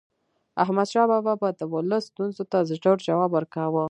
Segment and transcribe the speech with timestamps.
[0.63, 3.83] احمد شاه بابا به د ولس ستونزو ته ژر جواب ورکاوه.